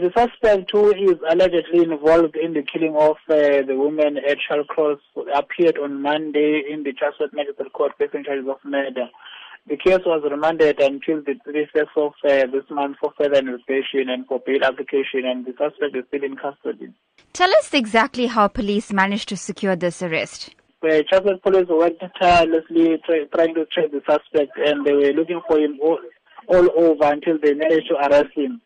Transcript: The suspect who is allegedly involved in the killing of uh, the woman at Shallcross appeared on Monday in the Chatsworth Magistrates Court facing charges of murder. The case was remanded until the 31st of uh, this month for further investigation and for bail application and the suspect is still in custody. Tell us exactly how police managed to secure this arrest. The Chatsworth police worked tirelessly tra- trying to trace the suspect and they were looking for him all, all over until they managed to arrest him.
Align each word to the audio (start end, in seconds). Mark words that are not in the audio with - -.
The 0.00 0.10
suspect 0.10 0.72
who 0.72 0.90
is 0.90 1.20
allegedly 1.30 1.84
involved 1.84 2.34
in 2.34 2.52
the 2.52 2.64
killing 2.64 2.96
of 2.96 3.14
uh, 3.30 3.62
the 3.64 3.76
woman 3.76 4.16
at 4.18 4.38
Shallcross 4.42 4.98
appeared 5.32 5.78
on 5.78 6.02
Monday 6.02 6.64
in 6.68 6.82
the 6.82 6.92
Chatsworth 6.92 7.32
Magistrates 7.32 7.70
Court 7.72 7.92
facing 7.96 8.24
charges 8.24 8.48
of 8.48 8.56
murder. 8.64 9.06
The 9.68 9.76
case 9.76 10.00
was 10.04 10.28
remanded 10.28 10.80
until 10.80 11.22
the 11.22 11.36
31st 11.46 11.96
of 11.96 12.12
uh, 12.24 12.50
this 12.50 12.68
month 12.70 12.96
for 13.00 13.12
further 13.16 13.38
investigation 13.38 14.08
and 14.08 14.26
for 14.26 14.40
bail 14.44 14.64
application 14.64 15.26
and 15.26 15.46
the 15.46 15.52
suspect 15.52 15.94
is 15.94 16.02
still 16.08 16.24
in 16.24 16.34
custody. 16.38 16.92
Tell 17.32 17.50
us 17.52 17.72
exactly 17.72 18.26
how 18.26 18.48
police 18.48 18.92
managed 18.92 19.28
to 19.28 19.36
secure 19.36 19.76
this 19.76 20.02
arrest. 20.02 20.56
The 20.82 21.04
Chatsworth 21.08 21.40
police 21.40 21.68
worked 21.68 22.02
tirelessly 22.20 22.98
tra- 23.06 23.26
trying 23.26 23.54
to 23.54 23.64
trace 23.66 23.92
the 23.92 24.02
suspect 24.10 24.58
and 24.58 24.84
they 24.84 24.92
were 24.92 25.12
looking 25.12 25.40
for 25.46 25.56
him 25.56 25.78
all, 25.80 26.00
all 26.48 26.68
over 26.82 27.04
until 27.12 27.38
they 27.40 27.54
managed 27.54 27.86
to 27.90 27.94
arrest 27.94 28.34
him. 28.34 28.60